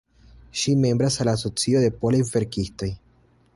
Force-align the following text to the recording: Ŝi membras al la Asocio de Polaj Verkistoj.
Ŝi 0.61 0.71
membras 0.85 1.17
al 1.25 1.29
la 1.29 1.35
Asocio 1.39 1.85
de 1.85 1.93
Polaj 2.01 2.25
Verkistoj. 2.33 2.93